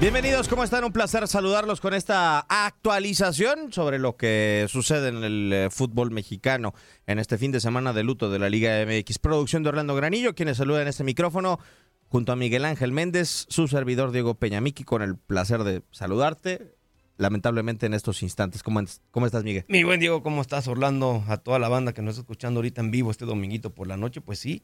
Bienvenidos, 0.00 0.48
¿cómo 0.48 0.64
están? 0.64 0.82
Un 0.82 0.92
placer 0.92 1.28
saludarlos 1.28 1.82
con 1.82 1.92
esta 1.92 2.40
actualización 2.48 3.70
sobre 3.70 3.98
lo 3.98 4.16
que 4.16 4.64
sucede 4.70 5.10
en 5.10 5.22
el 5.22 5.52
eh, 5.52 5.68
fútbol 5.70 6.10
mexicano 6.10 6.72
en 7.06 7.18
este 7.18 7.36
fin 7.36 7.52
de 7.52 7.60
semana 7.60 7.92
de 7.92 8.02
luto 8.02 8.30
de 8.30 8.38
la 8.38 8.48
Liga 8.48 8.82
MX. 8.86 9.18
Producción 9.18 9.62
de 9.62 9.68
Orlando 9.68 9.94
Granillo, 9.94 10.34
quienes 10.34 10.56
saludan 10.56 10.82
en 10.82 10.88
este 10.88 11.04
micrófono 11.04 11.60
junto 12.08 12.32
a 12.32 12.36
Miguel 12.36 12.64
Ángel 12.64 12.92
Méndez, 12.92 13.44
su 13.50 13.68
servidor 13.68 14.10
Diego 14.10 14.36
Peñamiqui, 14.36 14.84
con 14.84 15.02
el 15.02 15.16
placer 15.16 15.64
de 15.64 15.82
saludarte. 15.90 16.74
Lamentablemente 17.18 17.84
en 17.84 17.92
estos 17.92 18.22
instantes. 18.22 18.62
¿Cómo, 18.62 18.80
¿Cómo 19.10 19.26
estás, 19.26 19.44
Miguel? 19.44 19.66
Mi 19.68 19.84
buen 19.84 20.00
Diego, 20.00 20.22
¿cómo 20.22 20.40
estás, 20.40 20.66
Orlando? 20.66 21.22
A 21.28 21.36
toda 21.36 21.58
la 21.58 21.68
banda 21.68 21.92
que 21.92 22.00
nos 22.00 22.14
está 22.14 22.22
escuchando 22.22 22.58
ahorita 22.58 22.80
en 22.80 22.90
vivo 22.90 23.10
este 23.10 23.26
dominguito 23.26 23.74
por 23.74 23.86
la 23.86 23.98
noche, 23.98 24.22
pues 24.22 24.38
sí, 24.38 24.62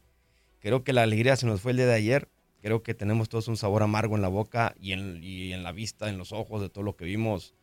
creo 0.61 0.83
que 0.83 0.95
la 0.95 1.03
alegría 1.03 1.37
se 1.37 1.47
nos 1.47 1.61
fue 1.61 1.73
el 1.73 1.77
día 1.77 1.87
de 1.87 1.95
ayer 1.95 2.29
Creo 2.61 2.83
que 2.83 2.95
tenemos 2.95 3.29
todos 3.29 3.49
un 3.49 3.57
sabor 3.57 3.83
amargo 3.83 4.17
en 4.17 4.23
la 4.23 4.29
boca 4.29 4.75
y 4.81 4.93
en, 4.93 5.63
la 5.63 5.73
vista, 5.73 6.09
en 6.09 6.19
los 6.19 6.33
ojos 6.33 6.61
de 6.61 6.69
todo 6.69 6.83
lo 6.83 6.97
que 6.97 7.05
vimos. 7.05 7.55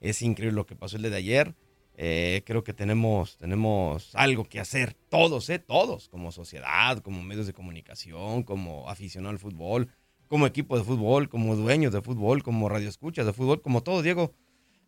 Es 0.00 0.22
increíble 0.22 0.54
lo 0.54 0.66
que 0.66 0.76
pasó 0.76 0.96
el 0.96 1.02
día 1.02 1.10
de 1.10 1.16
ayer. 1.16 1.54
Eh, 1.96 2.42
creo 2.44 2.64
que 2.64 2.72
tenemos, 2.72 3.38
algo 4.14 4.44
que 4.44 4.60
hacer, 4.60 4.94
todos, 5.08 5.48
¿eh? 5.50 5.58
todos, 5.58 6.08
como 6.08 6.32
sociedad, 6.32 6.98
como 6.98 7.22
medios 7.22 7.46
de 7.46 7.52
comunicación, 7.52 8.42
como 8.42 8.88
aficionado 8.88 9.30
al 9.30 9.38
fútbol, 9.38 9.88
como 10.28 10.46
equipo 10.46 10.76
de 10.76 10.84
fútbol, 10.84 11.28
como 11.28 11.54
dueños 11.56 11.92
de 11.92 12.02
fútbol, 12.02 12.42
como 12.42 12.68
radioescuchas 12.68 13.26
de 13.26 13.32
fútbol, 13.32 13.62
como 13.62 13.82
todo, 13.82 14.02
Diego. 14.02 14.32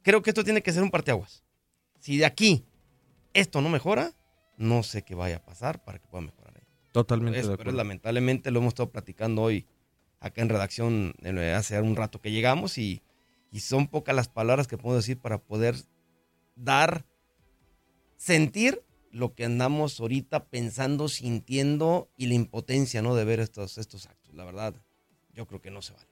Creo 0.03 0.23
que 0.23 0.31
esto 0.31 0.45
tiene 0.45 0.63
que 0.63 0.73
ser 0.73 0.83
un 0.83 0.91
parteaguas. 0.91 1.45
Si 2.01 2.17
de 2.17 2.25
aquí 2.25 2.65
esto 3.35 3.61
no 3.61 3.69
mejora, 3.69 4.13
no 4.57 4.83
sé 4.83 5.03
qué 5.03 5.15
vaya 5.15 5.37
a 5.37 5.45
pasar 5.45 5.85
para 5.85 5.99
que 5.99 6.07
pueda 6.07 6.23
mejorar. 6.23 6.46
Totalmente. 6.97 7.43
pero 7.59 7.73
lamentablemente 7.73 8.51
lo 8.51 8.61
hemos 8.61 8.71
estado 8.71 8.91
platicando 8.91 9.43
hoy 9.43 9.67
acá 10.19 10.41
en 10.41 10.49
redacción 10.49 11.15
eh, 11.23 11.53
hace 11.53 11.79
un 11.79 11.95
rato 11.95 12.23
que 12.23 12.31
llegamos 12.31 12.79
y, 12.79 13.03
son 13.59 13.87
pocas 13.89 14.15
las 14.15 14.29
palabras 14.29 14.67
que 14.67 14.77
puedo 14.77 14.97
decir 14.97 15.19
para 15.19 15.39
poder 15.39 15.77
dar, 16.57 17.07
sentir 18.17 18.83
lo 19.11 19.35
que 19.35 19.47
andamos 19.47 19.99
ahorita 19.99 20.45
pensando, 20.47 21.09
sintiendo 21.09 22.11
y 22.19 22.27
la 22.27 22.35
impotencia 22.35 23.01
¿no? 23.01 23.15
de 23.15 23.25
ver 23.25 23.41
estos, 23.41 23.79
estos 23.79 24.07
actos. 24.07 24.35
La 24.35 24.45
verdad, 24.45 24.75
yo 25.33 25.47
creo 25.47 25.63
que 25.63 25.71
no 25.71 25.81
se 25.81 25.95
vale. 25.95 26.07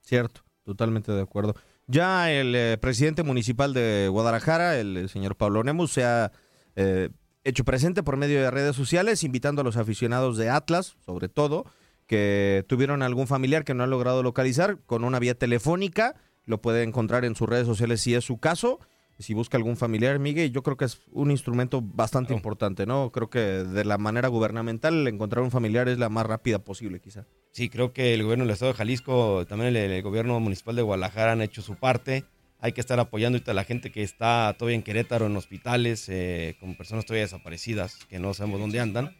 Cierto, 0.00 0.42
totalmente 0.64 1.12
de 1.12 1.22
acuerdo. 1.22 1.54
Ya 1.86 2.32
el 2.32 2.54
eh, 2.56 2.78
presidente 2.80 3.22
municipal 3.22 3.72
de 3.74 4.08
Guadalajara, 4.10 4.78
el, 4.80 5.08
señor 5.08 5.36
Pablo 5.36 5.62
Nemus, 5.62 5.92
se 5.92 6.04
ha 6.04 6.32
eh, 6.74 7.10
hecho 7.48 7.64
presente 7.64 8.02
por 8.02 8.16
medio 8.16 8.40
de 8.40 8.50
redes 8.50 8.76
sociales, 8.76 9.24
invitando 9.24 9.62
a 9.62 9.64
los 9.64 9.76
aficionados 9.76 10.36
de 10.36 10.50
Atlas, 10.50 10.96
sobre 11.04 11.28
todo, 11.28 11.64
que 12.06 12.64
tuvieron 12.68 13.02
algún 13.02 13.26
familiar 13.26 13.64
que 13.64 13.74
no 13.74 13.84
han 13.84 13.90
logrado 13.90 14.22
localizar 14.22 14.78
con 14.86 15.04
una 15.04 15.18
vía 15.18 15.34
telefónica. 15.34 16.16
Lo 16.44 16.60
puede 16.60 16.82
encontrar 16.82 17.24
en 17.24 17.34
sus 17.34 17.48
redes 17.48 17.66
sociales 17.66 18.00
si 18.00 18.14
es 18.14 18.24
su 18.24 18.38
caso. 18.38 18.80
Si 19.18 19.34
busca 19.34 19.56
algún 19.56 19.76
familiar, 19.76 20.18
Miguel, 20.20 20.52
yo 20.52 20.62
creo 20.62 20.76
que 20.76 20.84
es 20.84 21.00
un 21.10 21.32
instrumento 21.32 21.80
bastante 21.82 22.32
importante, 22.32 22.86
¿no? 22.86 23.10
Creo 23.10 23.28
que 23.28 23.40
de 23.40 23.84
la 23.84 23.98
manera 23.98 24.28
gubernamental 24.28 25.06
encontrar 25.08 25.42
un 25.42 25.50
familiar 25.50 25.88
es 25.88 25.98
la 25.98 26.08
más 26.08 26.24
rápida 26.24 26.60
posible, 26.60 27.00
quizá. 27.00 27.26
Sí, 27.50 27.68
creo 27.68 27.92
que 27.92 28.14
el 28.14 28.22
gobierno 28.22 28.44
del 28.44 28.52
Estado 28.52 28.72
de 28.72 28.78
Jalisco, 28.78 29.44
también 29.46 29.74
el 29.74 30.02
gobierno 30.02 30.38
municipal 30.38 30.76
de 30.76 30.82
Guadalajara 30.82 31.32
han 31.32 31.42
hecho 31.42 31.62
su 31.62 31.74
parte 31.74 32.24
hay 32.60 32.72
que 32.72 32.80
estar 32.80 32.98
apoyando 32.98 33.38
a 33.46 33.54
la 33.54 33.64
gente 33.64 33.92
que 33.92 34.02
está 34.02 34.54
todavía 34.58 34.76
en 34.76 34.82
Querétaro, 34.82 35.26
en 35.26 35.36
hospitales, 35.36 36.08
eh, 36.08 36.56
con 36.60 36.74
personas 36.74 37.04
todavía 37.04 37.24
desaparecidas, 37.24 37.96
que 38.08 38.18
no 38.18 38.34
sabemos 38.34 38.60
dónde 38.60 38.80
andan. 38.80 39.14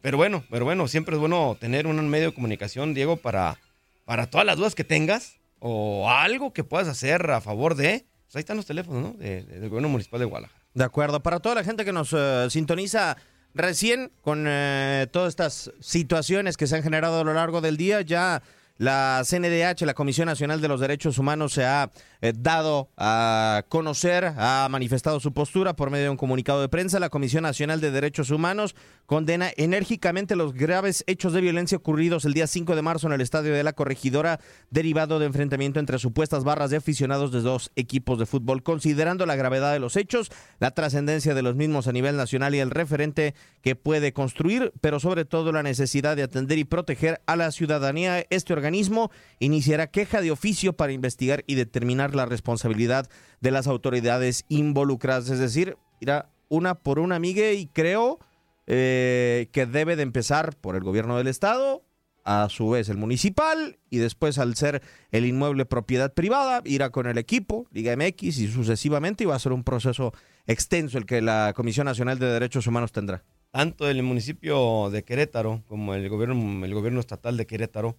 Pero 0.00 0.16
bueno, 0.16 0.44
pero 0.50 0.64
bueno, 0.64 0.88
siempre 0.88 1.14
es 1.14 1.20
bueno 1.20 1.56
tener 1.60 1.86
un 1.86 2.08
medio 2.08 2.26
de 2.26 2.34
comunicación, 2.34 2.94
Diego, 2.94 3.16
para, 3.16 3.58
para 4.04 4.26
todas 4.28 4.46
las 4.46 4.56
dudas 4.56 4.74
que 4.74 4.84
tengas 4.84 5.36
o 5.60 6.10
algo 6.10 6.52
que 6.52 6.64
puedas 6.64 6.88
hacer 6.88 7.30
a 7.30 7.40
favor 7.40 7.74
de. 7.74 8.06
Pues 8.26 8.36
ahí 8.36 8.40
están 8.40 8.56
los 8.56 8.66
teléfonos, 8.66 9.02
¿no? 9.02 9.12
del 9.18 9.68
gobierno 9.68 9.88
municipal 9.88 10.20
de 10.20 10.26
Guadalajara. 10.26 10.60
De 10.74 10.84
acuerdo. 10.84 11.20
Para 11.20 11.40
toda 11.40 11.56
la 11.56 11.64
gente 11.64 11.84
que 11.84 11.92
nos 11.92 12.12
eh, 12.12 12.46
sintoniza 12.48 13.16
recién 13.54 14.10
con 14.22 14.46
eh, 14.48 15.06
todas 15.12 15.30
estas 15.30 15.72
situaciones 15.80 16.56
que 16.56 16.66
se 16.66 16.76
han 16.76 16.82
generado 16.82 17.20
a 17.20 17.24
lo 17.24 17.34
largo 17.34 17.60
del 17.60 17.76
día, 17.76 18.00
ya 18.00 18.42
la 18.80 19.22
CNDH, 19.26 19.84
la 19.84 19.92
Comisión 19.92 20.24
Nacional 20.24 20.62
de 20.62 20.68
los 20.68 20.80
Derechos 20.80 21.18
Humanos, 21.18 21.52
se 21.52 21.66
ha 21.66 21.90
eh, 22.22 22.32
dado 22.34 22.88
a 22.96 23.66
conocer, 23.68 24.32
ha 24.38 24.66
manifestado 24.70 25.20
su 25.20 25.34
postura 25.34 25.76
por 25.76 25.90
medio 25.90 26.04
de 26.04 26.10
un 26.10 26.16
comunicado 26.16 26.62
de 26.62 26.70
prensa. 26.70 26.98
La 26.98 27.10
Comisión 27.10 27.42
Nacional 27.42 27.82
de 27.82 27.90
Derechos 27.90 28.30
Humanos 28.30 28.74
condena 29.04 29.50
enérgicamente 29.58 30.34
los 30.34 30.54
graves 30.54 31.04
hechos 31.06 31.34
de 31.34 31.42
violencia 31.42 31.76
ocurridos 31.76 32.24
el 32.24 32.32
día 32.32 32.46
5 32.46 32.74
de 32.74 32.80
marzo 32.80 33.06
en 33.06 33.12
el 33.12 33.20
estadio 33.20 33.52
de 33.52 33.62
la 33.62 33.74
Corregidora, 33.74 34.40
derivado 34.70 35.18
de 35.18 35.26
enfrentamiento 35.26 35.78
entre 35.78 35.98
supuestas 35.98 36.44
barras 36.44 36.70
de 36.70 36.78
aficionados 36.78 37.32
de 37.32 37.42
dos 37.42 37.72
equipos 37.76 38.18
de 38.18 38.24
fútbol. 38.24 38.62
Considerando 38.62 39.26
la 39.26 39.36
gravedad 39.36 39.74
de 39.74 39.78
los 39.78 39.96
hechos, 39.96 40.30
la 40.58 40.70
trascendencia 40.70 41.34
de 41.34 41.42
los 41.42 41.54
mismos 41.54 41.86
a 41.86 41.92
nivel 41.92 42.16
nacional 42.16 42.54
y 42.54 42.60
el 42.60 42.70
referente 42.70 43.34
que 43.60 43.76
puede 43.76 44.14
construir, 44.14 44.72
pero 44.80 45.00
sobre 45.00 45.26
todo 45.26 45.52
la 45.52 45.62
necesidad 45.62 46.16
de 46.16 46.22
atender 46.22 46.58
y 46.58 46.64
proteger 46.64 47.20
a 47.26 47.36
la 47.36 47.50
ciudadanía, 47.50 48.24
este 48.30 48.54
organismo 48.54 48.69
organismo 48.70 49.10
iniciará 49.40 49.88
queja 49.88 50.20
de 50.20 50.30
oficio 50.30 50.74
para 50.74 50.92
investigar 50.92 51.42
y 51.48 51.56
determinar 51.56 52.14
la 52.14 52.24
responsabilidad 52.24 53.10
de 53.40 53.50
las 53.50 53.66
autoridades 53.66 54.44
involucradas. 54.48 55.28
Es 55.28 55.40
decir, 55.40 55.76
irá 55.98 56.30
una 56.48 56.76
por 56.76 57.00
una, 57.00 57.16
amiga, 57.16 57.50
y 57.50 57.66
creo 57.66 58.20
eh, 58.68 59.48
que 59.52 59.66
debe 59.66 59.96
de 59.96 60.04
empezar 60.04 60.56
por 60.56 60.76
el 60.76 60.84
gobierno 60.84 61.18
del 61.18 61.26
estado, 61.26 61.82
a 62.22 62.48
su 62.48 62.68
vez 62.68 62.88
el 62.90 62.98
municipal 62.98 63.78
y 63.88 63.96
después 63.96 64.38
al 64.38 64.54
ser 64.54 64.82
el 65.10 65.24
inmueble 65.24 65.64
propiedad 65.64 66.12
privada 66.12 66.60
irá 66.66 66.90
con 66.90 67.06
el 67.06 67.18
equipo, 67.18 67.66
Liga 67.72 67.96
MX 67.96 68.38
y 68.38 68.48
sucesivamente 68.48 69.24
y 69.24 69.26
va 69.26 69.34
a 69.34 69.38
ser 69.38 69.52
un 69.52 69.64
proceso 69.64 70.12
extenso 70.46 70.98
el 70.98 71.06
que 71.06 71.22
la 71.22 71.54
Comisión 71.56 71.86
Nacional 71.86 72.18
de 72.18 72.26
Derechos 72.26 72.66
Humanos 72.66 72.92
tendrá. 72.92 73.24
Tanto 73.50 73.88
el 73.88 74.02
municipio 74.02 74.90
de 74.90 75.02
Querétaro 75.02 75.64
como 75.66 75.94
el 75.94 76.08
gobierno, 76.10 76.64
el 76.64 76.74
gobierno 76.74 77.00
estatal 77.00 77.38
de 77.38 77.46
Querétaro, 77.46 77.96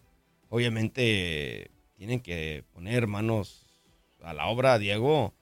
obviamente 0.51 1.71
tienen 1.95 2.19
que 2.19 2.65
poner 2.73 3.07
manos 3.07 3.65
a 4.21 4.33
la 4.33 4.47
obra, 4.47 4.77
Diego, 4.77 5.33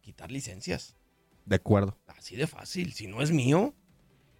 quitar 0.00 0.30
licencias. 0.30 0.96
De 1.44 1.56
acuerdo. 1.56 1.98
Así 2.06 2.36
de 2.36 2.46
fácil. 2.46 2.94
Si 2.94 3.06
no 3.06 3.20
es 3.20 3.32
mío, 3.32 3.74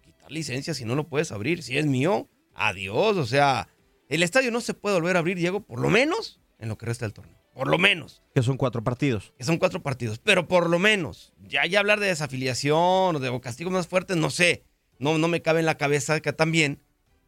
quitar 0.01 0.31
licencias. 0.31 0.77
Si 0.77 0.85
no 0.85 0.95
lo 0.95 1.07
puedes 1.07 1.31
abrir. 1.31 1.61
Si 1.61 1.77
es 1.77 1.85
mío, 1.85 2.29
adiós. 2.55 3.17
O 3.17 3.25
sea, 3.25 3.67
el 4.07 4.23
estadio 4.23 4.51
no 4.51 4.61
se 4.61 4.73
puede 4.73 4.95
volver 4.95 5.17
a 5.17 5.19
abrir, 5.19 5.37
Diego, 5.37 5.59
por 5.59 5.79
lo 5.79 5.89
menos 5.89 6.39
en 6.59 6.69
lo 6.69 6.77
que 6.77 6.85
resta 6.85 7.05
del 7.05 7.13
torneo. 7.13 7.37
Por 7.53 7.67
lo 7.67 7.77
menos. 7.77 8.23
Que 8.33 8.41
son 8.41 8.57
cuatro 8.57 8.83
partidos. 8.83 9.33
Que 9.37 9.43
son 9.43 9.57
cuatro 9.57 9.83
partidos. 9.83 10.17
Pero 10.19 10.47
por 10.47 10.69
lo 10.69 10.79
menos. 10.79 11.33
Ya, 11.43 11.65
ya 11.65 11.79
hablar 11.79 11.99
de 11.99 12.07
desafiliación 12.07 13.15
o 13.15 13.19
de 13.19 13.39
castigos 13.41 13.73
más 13.73 13.87
fuertes, 13.87 14.17
no 14.17 14.29
sé. 14.29 14.63
No, 14.97 15.17
no 15.17 15.27
me 15.27 15.41
cabe 15.41 15.59
en 15.59 15.65
la 15.65 15.77
cabeza 15.77 16.21
que 16.21 16.31
también 16.31 16.81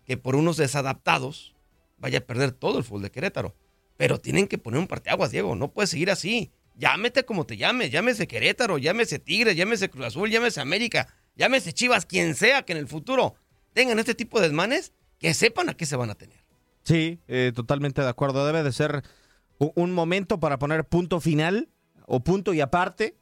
que 0.06 0.16
por 0.16 0.38
unos 0.38 0.56
desadaptados 0.56 1.57
vaya 1.98 2.20
a 2.20 2.22
perder 2.22 2.52
todo 2.52 2.78
el 2.78 2.84
fútbol 2.84 3.04
de 3.04 3.12
Querétaro. 3.12 3.56
Pero 3.98 4.20
tienen 4.20 4.48
que 4.48 4.58
poner 4.58 4.80
un 4.80 4.88
parteaguas, 4.88 5.32
Diego. 5.32 5.56
No 5.56 5.72
puede 5.72 5.88
seguir 5.88 6.12
así. 6.12 6.52
Llámete 6.76 7.26
como 7.26 7.46
te 7.46 7.58
llames. 7.58 7.92
Llámese 7.92 8.28
Querétaro, 8.28 8.78
llámese 8.78 9.20
Tigre, 9.20 9.56
llámese 9.56 9.90
Cruz 9.90 10.06
Azul, 10.06 10.30
llámese 10.30 10.62
América, 10.62 11.14
llámese 11.36 11.74
Chivas, 11.74 12.06
quien 12.06 12.36
sea 12.36 12.64
que 12.64 12.74
en 12.74 12.80
el 12.80 12.88
futuro 12.88 13.36
tengan 13.74 14.00
este 14.00 14.14
tipo 14.14 14.40
de 14.40 14.48
desmanes, 14.48 14.94
que 15.20 15.34
sepan 15.34 15.70
a 15.70 15.74
qué 15.74 15.86
se 15.86 15.96
van 15.96 16.12
a 16.12 16.16
tener. 16.16 16.38
Sí, 16.84 17.20
eh, 17.28 17.52
totalmente 17.54 18.02
de 18.02 18.10
acuerdo. 18.10 18.46
Debe 18.46 18.64
de 18.64 18.72
ser 18.72 19.04
un 19.58 19.92
momento 19.92 20.40
para 20.40 20.60
poner 20.60 20.86
punto 20.86 21.20
final 21.20 21.70
o 22.06 22.24
punto 22.24 22.54
y 22.54 22.62
aparte 22.62 23.18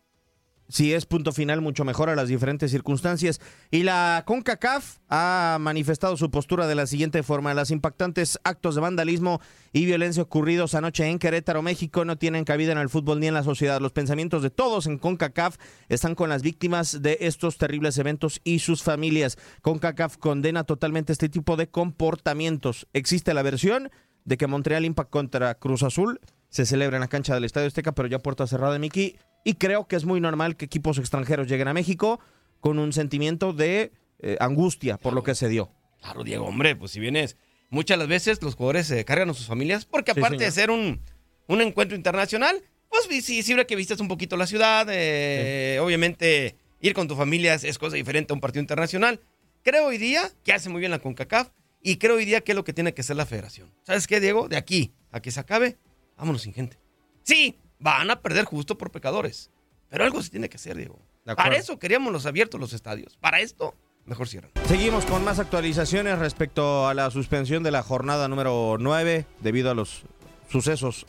si 0.67 0.93
es 0.93 1.05
punto 1.05 1.31
final, 1.31 1.61
mucho 1.61 1.85
mejor 1.85 2.09
a 2.09 2.15
las 2.15 2.27
diferentes 2.27 2.71
circunstancias. 2.71 3.39
Y 3.71 3.83
la 3.83 4.23
CONCACAF 4.25 4.97
ha 5.09 5.57
manifestado 5.59 6.17
su 6.17 6.31
postura 6.31 6.67
de 6.67 6.75
la 6.75 6.87
siguiente 6.87 7.23
forma. 7.23 7.53
Las 7.53 7.71
impactantes 7.71 8.39
actos 8.43 8.75
de 8.75 8.81
vandalismo 8.81 9.41
y 9.73 9.85
violencia 9.85 10.23
ocurridos 10.23 10.73
anoche 10.73 11.05
en 11.05 11.19
Querétaro, 11.19 11.61
México, 11.61 12.05
no 12.05 12.17
tienen 12.17 12.45
cabida 12.45 12.71
en 12.71 12.77
el 12.77 12.89
fútbol 12.89 13.19
ni 13.19 13.27
en 13.27 13.33
la 13.33 13.43
sociedad. 13.43 13.79
Los 13.79 13.91
pensamientos 13.91 14.41
de 14.41 14.49
todos 14.49 14.87
en 14.87 14.97
CONCACAF 14.97 15.57
están 15.89 16.15
con 16.15 16.29
las 16.29 16.41
víctimas 16.41 17.01
de 17.01 17.17
estos 17.21 17.57
terribles 17.57 17.97
eventos 17.97 18.41
y 18.43 18.59
sus 18.59 18.81
familias. 18.81 19.37
CONCACAF 19.61 20.17
condena 20.17 20.63
totalmente 20.63 21.13
este 21.13 21.29
tipo 21.29 21.57
de 21.57 21.67
comportamientos. 21.67 22.87
Existe 22.93 23.33
la 23.33 23.43
versión 23.43 23.91
de 24.23 24.37
que 24.37 24.47
Montreal 24.47 24.85
Impact 24.85 25.11
contra 25.11 25.55
Cruz 25.55 25.83
Azul 25.83 26.19
se 26.49 26.65
celebra 26.65 26.97
en 26.97 27.01
la 27.01 27.07
cancha 27.07 27.33
del 27.33 27.43
Estadio 27.43 27.67
Azteca, 27.67 27.93
pero 27.93 28.07
ya 28.07 28.19
puerta 28.19 28.47
cerrada, 28.47 28.79
Miki. 28.79 29.17
Y 29.45 29.53
creo 29.53 29.87
que 29.87 29.95
es 29.95 30.03
muy 30.03 30.19
normal 30.19 30.57
que 30.57 30.65
equipos 30.65 30.97
extranjeros 30.97 31.47
lleguen 31.47 31.67
a 31.67 31.73
México 31.73 32.19
con 32.59 32.79
un 32.79 32.91
sentimiento 32.91 33.53
de 33.53 33.93
eh, 34.19 34.37
angustia 34.39 34.97
por 34.97 35.13
lo 35.13 35.23
que 35.23 35.35
se 35.35 35.47
dio. 35.47 35.71
Claro, 36.01 36.23
Diego, 36.23 36.45
hombre, 36.45 36.75
pues 36.75 36.91
si 36.91 36.99
vienes, 36.99 37.37
muchas 37.69 37.99
las 37.99 38.07
veces 38.07 38.41
los 38.41 38.55
jugadores 38.55 38.87
se 38.87 39.05
cargan 39.05 39.29
a 39.29 39.33
sus 39.35 39.45
familias, 39.45 39.85
porque 39.85 40.11
aparte 40.11 40.43
de 40.43 40.51
ser 40.51 40.71
un, 40.71 40.99
un 41.47 41.61
encuentro 41.61 41.95
internacional, 41.95 42.63
pues 42.89 43.23
sí, 43.23 43.43
siempre 43.43 43.67
que 43.67 43.75
vistes 43.75 43.99
un 43.99 44.07
poquito 44.07 44.35
la 44.35 44.47
ciudad, 44.47 44.87
eh, 44.89 45.77
obviamente 45.79 46.55
ir 46.81 46.95
con 46.95 47.07
tu 47.07 47.15
familia 47.15 47.53
es, 47.53 47.77
cosa 47.77 47.95
diferente 47.97 48.33
a 48.33 48.35
un 48.35 48.41
partido 48.41 48.61
internacional. 48.61 49.21
Creo 49.61 49.85
hoy 49.85 49.99
día 49.99 50.31
que 50.43 50.53
hace 50.53 50.69
muy 50.69 50.79
bien 50.79 50.91
la 50.91 50.99
CONCACAF 50.99 51.49
y 51.83 51.97
creo 51.97 52.15
hoy 52.15 52.25
día 52.25 52.41
que 52.41 52.53
es 52.53 52.55
lo 52.55 52.63
que 52.63 52.73
tiene 52.73 52.95
que 52.95 53.01
hacer 53.01 53.15
la 53.15 53.27
federación. 53.27 53.71
¿Sabes 53.83 54.07
qué, 54.07 54.19
Diego? 54.19 54.47
De 54.47 54.57
aquí 54.57 54.93
a 55.11 55.21
que 55.21 55.29
se 55.29 55.39
acabe, 55.39 55.77
vámonos 56.17 56.41
sin 56.41 56.53
gente. 56.53 56.79
Sí, 57.23 57.59
van 57.79 58.11
a 58.11 58.21
perder 58.21 58.45
justo 58.45 58.77
por 58.77 58.91
pecadores. 58.91 59.51
Pero 59.89 60.03
algo 60.03 60.21
se 60.21 60.29
tiene 60.29 60.49
que 60.49 60.57
hacer, 60.57 60.75
Diego. 60.77 60.99
Para 61.35 61.55
eso 61.55 61.79
queríamos 61.79 62.11
los 62.13 62.25
abiertos 62.25 62.59
los 62.59 62.73
estadios. 62.73 63.17
Para 63.17 63.39
esto, 63.39 63.75
mejor 64.05 64.27
cierran. 64.27 64.51
Seguimos 64.67 65.05
con 65.05 65.23
más 65.23 65.39
actualizaciones 65.39 66.19
respecto 66.19 66.87
a 66.87 66.93
la 66.93 67.09
suspensión 67.11 67.63
de 67.63 67.71
la 67.71 67.83
jornada 67.83 68.27
número 68.27 68.77
9 68.79 69.25
debido 69.41 69.71
a 69.71 69.73
los 69.73 70.03
sucesos 70.49 71.05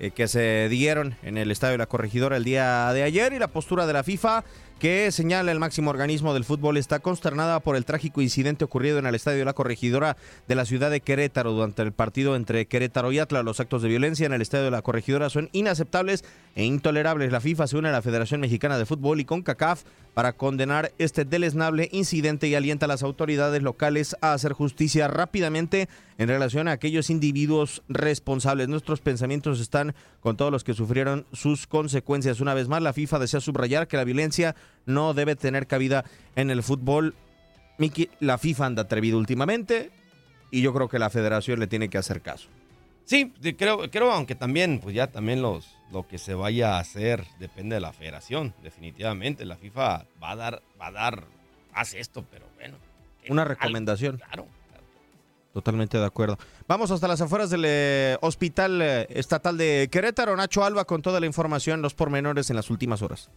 eh, 0.00 0.10
que 0.10 0.28
se 0.28 0.68
dieron 0.68 1.16
en 1.22 1.38
el 1.38 1.50
Estadio 1.50 1.72
de 1.72 1.78
la 1.78 1.86
Corregidora 1.86 2.36
el 2.36 2.44
día 2.44 2.92
de 2.92 3.02
ayer 3.02 3.32
y 3.32 3.38
la 3.38 3.48
postura 3.48 3.86
de 3.86 3.92
la 3.92 4.02
FIFA 4.02 4.44
que 4.78 5.10
señala 5.10 5.50
el 5.50 5.58
máximo 5.58 5.90
organismo 5.90 6.34
del 6.34 6.44
fútbol 6.44 6.76
está 6.76 7.00
consternada 7.00 7.58
por 7.58 7.74
el 7.74 7.84
trágico 7.84 8.22
incidente 8.22 8.64
ocurrido 8.64 8.98
en 8.98 9.06
el 9.06 9.14
estadio 9.16 9.40
de 9.40 9.44
la 9.44 9.52
corregidora 9.52 10.16
de 10.46 10.54
la 10.54 10.64
ciudad 10.64 10.90
de 10.90 11.00
Querétaro 11.00 11.52
durante 11.52 11.82
el 11.82 11.90
partido 11.90 12.36
entre 12.36 12.66
Querétaro 12.66 13.10
y 13.10 13.18
Atlas. 13.18 13.44
Los 13.44 13.58
actos 13.58 13.82
de 13.82 13.88
violencia 13.88 14.26
en 14.26 14.32
el 14.32 14.42
estadio 14.42 14.66
de 14.66 14.70
la 14.70 14.82
corregidora 14.82 15.30
son 15.30 15.48
inaceptables 15.52 16.24
e 16.54 16.64
intolerables. 16.64 17.32
La 17.32 17.40
FIFA 17.40 17.66
se 17.66 17.76
une 17.76 17.88
a 17.88 17.92
la 17.92 18.02
Federación 18.02 18.40
Mexicana 18.40 18.78
de 18.78 18.86
Fútbol 18.86 19.18
y 19.18 19.24
con 19.24 19.42
CACAF 19.42 19.82
para 20.14 20.32
condenar 20.34 20.92
este 20.98 21.24
deleznable 21.24 21.88
incidente 21.90 22.46
y 22.46 22.54
alienta 22.54 22.86
a 22.86 22.88
las 22.88 23.02
autoridades 23.02 23.62
locales 23.62 24.16
a 24.20 24.32
hacer 24.32 24.52
justicia 24.52 25.08
rápidamente 25.08 25.88
en 26.18 26.28
relación 26.28 26.68
a 26.68 26.72
aquellos 26.72 27.10
individuos 27.10 27.82
responsables. 27.88 28.68
Nuestros 28.68 29.00
pensamientos 29.00 29.60
están 29.60 29.87
con 30.20 30.36
todos 30.36 30.50
los 30.50 30.64
que 30.64 30.74
sufrieron 30.74 31.26
sus 31.32 31.66
consecuencias. 31.66 32.40
Una 32.40 32.54
vez 32.54 32.68
más, 32.68 32.82
la 32.82 32.92
FIFA 32.92 33.18
desea 33.18 33.40
subrayar 33.40 33.88
que 33.88 33.96
la 33.96 34.04
violencia 34.04 34.54
no 34.86 35.14
debe 35.14 35.36
tener 35.36 35.66
cabida 35.66 36.04
en 36.36 36.50
el 36.50 36.62
fútbol. 36.62 37.14
Miki, 37.78 38.10
la 38.20 38.38
FIFA 38.38 38.66
anda 38.66 38.82
atrevido 38.82 39.18
últimamente 39.18 39.90
y 40.50 40.62
yo 40.62 40.72
creo 40.74 40.88
que 40.88 40.98
la 40.98 41.10
federación 41.10 41.60
le 41.60 41.66
tiene 41.66 41.88
que 41.88 41.98
hacer 41.98 42.20
caso. 42.20 42.48
Sí, 43.04 43.32
creo, 43.56 43.90
creo 43.90 44.12
aunque 44.12 44.34
también, 44.34 44.80
pues 44.80 44.94
ya 44.94 45.06
también 45.06 45.40
los, 45.40 45.66
lo 45.90 46.06
que 46.06 46.18
se 46.18 46.34
vaya 46.34 46.76
a 46.76 46.80
hacer 46.80 47.24
depende 47.38 47.76
de 47.76 47.80
la 47.80 47.94
federación, 47.94 48.54
definitivamente. 48.62 49.46
La 49.46 49.56
FIFA 49.56 50.04
va 50.22 50.30
a 50.32 50.36
dar, 50.36 50.62
va 50.78 50.88
a 50.88 50.92
dar, 50.92 51.24
hace 51.72 52.00
esto, 52.00 52.24
pero 52.30 52.46
bueno. 52.56 52.76
Una 53.30 53.44
recomendación. 53.44 54.18
Claro, 54.18 54.46
Totalmente 55.52 55.98
de 55.98 56.04
acuerdo. 56.04 56.38
Vamos 56.66 56.90
hasta 56.90 57.08
las 57.08 57.20
afueras 57.20 57.48
del 57.48 57.64
eh, 57.64 58.18
Hospital 58.20 58.82
eh, 58.82 59.06
Estatal 59.10 59.56
de 59.56 59.88
Querétaro. 59.90 60.36
Nacho 60.36 60.62
Alba 60.62 60.84
con 60.84 61.00
toda 61.00 61.20
la 61.20 61.26
información, 61.26 61.80
los 61.80 61.94
pormenores 61.94 62.50
en 62.50 62.56
las 62.56 62.68
últimas 62.70 63.00
horas. 63.00 63.30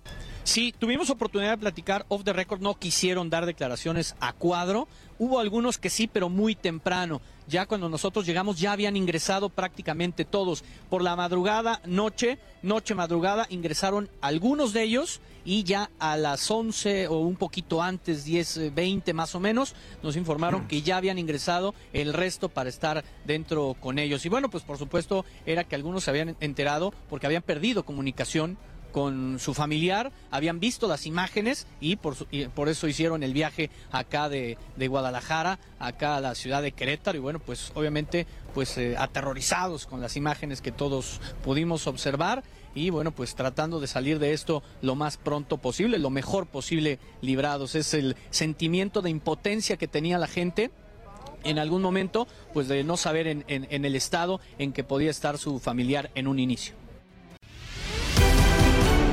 Sí, 0.43 0.73
tuvimos 0.77 1.09
oportunidad 1.09 1.51
de 1.51 1.57
platicar 1.57 2.05
off 2.09 2.23
the 2.23 2.33
record, 2.33 2.61
no 2.61 2.75
quisieron 2.75 3.29
dar 3.29 3.45
declaraciones 3.45 4.15
a 4.19 4.33
cuadro. 4.33 4.87
Hubo 5.19 5.39
algunos 5.39 5.77
que 5.77 5.89
sí, 5.89 6.07
pero 6.07 6.29
muy 6.29 6.53
temprano. 6.55 7.21
Ya 7.47 7.65
cuando 7.65 7.89
nosotros 7.89 8.25
llegamos 8.25 8.59
ya 8.59 8.73
habían 8.73 8.97
ingresado 8.97 9.49
prácticamente 9.49 10.25
todos. 10.25 10.63
Por 10.89 11.01
la 11.01 11.15
madrugada, 11.15 11.81
noche, 11.85 12.39
noche, 12.61 12.93
madrugada, 12.93 13.47
ingresaron 13.49 14.09
algunos 14.21 14.73
de 14.73 14.83
ellos 14.83 15.21
y 15.45 15.63
ya 15.63 15.89
a 15.99 16.17
las 16.17 16.49
11 16.49 17.07
o 17.07 17.19
un 17.19 17.35
poquito 17.35 17.81
antes, 17.81 18.23
10, 18.25 18.73
20 18.73 19.13
más 19.13 19.35
o 19.35 19.39
menos, 19.39 19.75
nos 20.03 20.15
informaron 20.15 20.67
que 20.67 20.81
ya 20.81 20.97
habían 20.97 21.19
ingresado 21.19 21.73
el 21.93 22.13
resto 22.13 22.49
para 22.49 22.69
estar 22.69 23.03
dentro 23.25 23.75
con 23.79 23.99
ellos. 23.99 24.25
Y 24.25 24.29
bueno, 24.29 24.49
pues 24.49 24.63
por 24.63 24.77
supuesto 24.77 25.25
era 25.45 25.63
que 25.63 25.75
algunos 25.75 26.03
se 26.03 26.11
habían 26.11 26.35
enterado 26.39 26.93
porque 27.09 27.25
habían 27.25 27.43
perdido 27.43 27.83
comunicación 27.83 28.57
con 28.91 29.39
su 29.39 29.53
familiar, 29.53 30.11
habían 30.29 30.59
visto 30.59 30.87
las 30.87 31.05
imágenes 31.05 31.65
y 31.79 31.95
por, 31.95 32.15
por 32.53 32.69
eso 32.69 32.87
hicieron 32.87 33.23
el 33.23 33.33
viaje 33.33 33.69
acá 33.91 34.29
de, 34.29 34.57
Guadalajara, 34.77 35.59
acá 35.79 36.17
a 36.17 36.21
la 36.21 36.35
ciudad 36.35 36.61
de 36.61 36.73
Querétaro 36.73 37.17
y 37.17 37.21
bueno, 37.21 37.39
pues 37.39 37.71
obviamente 37.75 38.27
pues 38.53 38.77
eh, 38.77 38.95
aterrorizados 38.97 39.85
con 39.85 40.01
las 40.01 40.17
imágenes 40.17 40.61
que 40.61 40.71
todos 40.71 41.21
pudimos 41.43 41.87
observar 41.87 42.43
y 42.73 42.89
bueno, 42.89 43.11
pues 43.11 43.35
tratando 43.35 43.79
de 43.79 43.87
salir 43.87 44.19
de 44.19 44.33
esto 44.33 44.63
lo 44.81 44.95
más 44.95 45.17
pronto 45.17 45.57
posible, 45.57 45.99
lo 45.99 46.09
mejor 46.09 46.47
posible 46.47 46.99
librados. 47.21 47.75
Es 47.75 47.93
el 47.93 48.15
sentimiento 48.29 49.01
de 49.01 49.09
impotencia 49.09 49.77
que 49.77 49.87
tenía 49.87 50.17
la 50.17 50.27
gente 50.27 50.71
en 51.43 51.59
algún 51.59 51.81
momento, 51.81 52.27
pues 52.53 52.67
de 52.67 52.83
no 52.83 52.97
saber 52.97 53.27
en, 53.27 53.43
en 53.47 53.85
el 53.85 53.95
estado 53.95 54.39
en 54.59 54.73
que 54.73 54.83
podía 54.83 55.09
estar 55.09 55.37
su 55.37 55.59
familiar 55.59 56.11
en 56.15 56.27
un 56.27 56.39
inicio. 56.39 56.80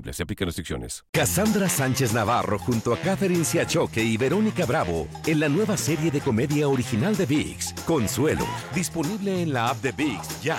elegibles. 0.00 0.16
Se 0.16 0.22
aplican 0.22 0.46
restricciones. 0.46 1.04
Cassandra 1.12 1.68
Sánchez 1.68 2.12
Navarro 2.12 2.58
junto 2.58 2.92
a 2.92 2.98
Catherine 2.98 3.44
Siachoque 3.44 4.02
y 4.02 4.16
Verónica 4.16 4.66
Bravo 4.66 5.08
en 5.26 5.40
la 5.40 5.48
nueva 5.48 5.76
serie 5.76 6.10
de 6.10 6.20
comedia 6.20 6.68
original 6.68 7.16
de 7.16 7.26
VIX, 7.26 7.72
Consuelo, 7.86 8.46
disponible 8.74 9.42
en 9.42 9.52
la 9.52 9.70
app 9.70 9.82
de 9.82 9.92
VIX 9.92 10.42
ya. 10.42 10.58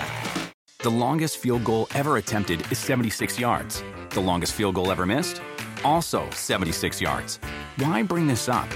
The 0.79 0.89
longest 0.89 1.37
field 1.37 1.63
goal 1.63 1.87
ever 1.93 2.17
attempted 2.17 2.61
is 2.71 2.79
76 2.79 3.39
yards. 3.39 3.83
The 4.09 4.21
longest 4.21 4.53
field 4.53 4.75
goal 4.75 4.91
ever 4.91 5.05
missed? 5.05 5.41
Also 5.83 6.23
76 6.31 6.99
yards. 7.01 7.39
Why 7.77 8.03
bring 8.03 8.27
this 8.27 8.49
up? 8.49 8.67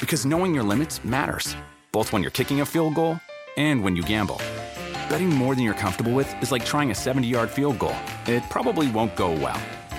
Because 0.00 0.24
knowing 0.26 0.54
your 0.54 0.64
limits 0.64 1.04
matters, 1.04 1.54
both 1.92 2.12
when 2.12 2.22
you're 2.22 2.30
kicking 2.30 2.62
a 2.62 2.66
field 2.66 2.94
goal 2.94 3.20
and 3.58 3.84
when 3.84 3.96
you 3.96 4.02
gamble. 4.02 4.40
Betting 5.10 5.28
more 5.28 5.54
than 5.54 5.62
you're 5.62 5.74
comfortable 5.74 6.12
with 6.12 6.34
is 6.42 6.50
like 6.50 6.64
trying 6.64 6.90
a 6.90 6.94
70 6.94 7.28
yard 7.28 7.50
field 7.50 7.78
goal. 7.78 7.94
It 8.26 8.42
probably 8.48 8.90
won't 8.90 9.14
go 9.14 9.32
well. 9.32 9.60